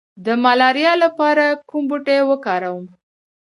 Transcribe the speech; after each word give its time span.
د 0.25 0.27
ملاریا 0.43 0.93
لپاره 1.03 1.45
کوم 1.69 1.83
بوټی 1.89 2.19
وکاروم؟ 2.29 2.85